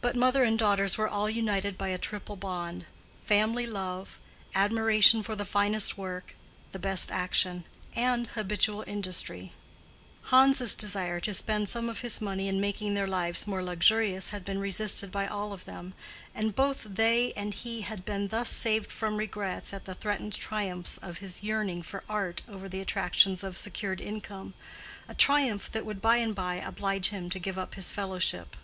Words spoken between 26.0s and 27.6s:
by and by oblige him to give